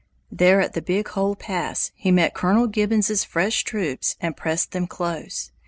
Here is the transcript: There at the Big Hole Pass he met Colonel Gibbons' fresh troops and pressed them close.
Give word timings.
There 0.31 0.59
at 0.59 0.73
the 0.73 0.81
Big 0.81 1.09
Hole 1.09 1.35
Pass 1.35 1.91
he 1.93 2.09
met 2.09 2.33
Colonel 2.33 2.65
Gibbons' 2.65 3.23
fresh 3.23 3.63
troops 3.63 4.15
and 4.19 4.35
pressed 4.35 4.71
them 4.71 4.87
close. 4.87 5.51